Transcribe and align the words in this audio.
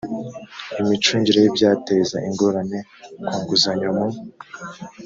imicungire 0.81 1.37
y’ibyateza 1.41 2.17
ingorane 2.29 2.79
ku 3.29 3.37
nguzanyo 3.43 3.89
mu 3.97 4.07